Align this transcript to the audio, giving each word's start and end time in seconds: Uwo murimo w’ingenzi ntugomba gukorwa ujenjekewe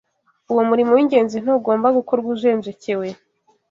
Uwo 0.51 0.61
murimo 0.69 0.91
w’ingenzi 0.93 1.35
ntugomba 1.43 1.87
gukorwa 1.97 2.27
ujenjekewe 2.35 3.07